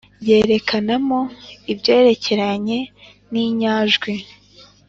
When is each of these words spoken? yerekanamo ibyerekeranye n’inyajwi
yerekanamo 0.27 1.19
ibyerekeranye 1.71 2.79
n’inyajwi 3.31 4.13